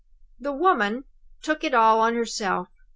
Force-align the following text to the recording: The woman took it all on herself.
The 0.39 0.51
woman 0.51 1.03
took 1.43 1.63
it 1.63 1.75
all 1.75 1.99
on 1.99 2.15
herself. 2.15 2.69